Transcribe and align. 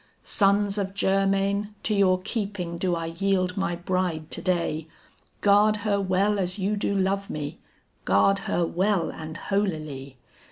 "Sons 0.23 0.79
of 0.79 0.95
Germain, 0.95 1.75
to 1.83 1.93
your 1.93 2.19
keeping 2.21 2.79
do 2.79 2.95
I 2.95 3.05
yield 3.05 3.55
my 3.55 3.75
bride 3.75 4.31
to 4.31 4.41
day. 4.41 4.87
Guard 5.41 5.75
her 5.85 6.01
well 6.01 6.39
as 6.39 6.57
you 6.57 6.75
do 6.75 6.95
love 6.95 7.29
me; 7.29 7.59
guard 8.03 8.39
her 8.49 8.65
well 8.65 9.11
and 9.11 9.37
holily. 9.37 10.17